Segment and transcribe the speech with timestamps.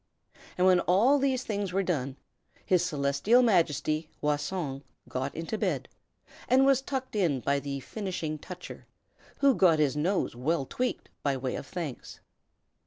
[0.57, 2.15] And when all these things were done,
[2.65, 5.87] his Celestial Majesty Wah Song got into bed,
[6.49, 8.87] and was tucked in by the Finishing Toucher,
[9.41, 12.19] who got his nose well tweaked by way of thanks.